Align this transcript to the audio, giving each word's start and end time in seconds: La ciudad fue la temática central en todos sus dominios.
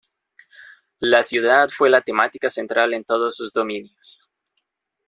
La 1.01 1.21
ciudad 1.21 1.67
fue 1.69 1.87
la 1.91 2.01
temática 2.01 2.49
central 2.49 2.95
en 2.95 3.03
todos 3.03 3.35
sus 3.35 3.53
dominios. 3.53 4.31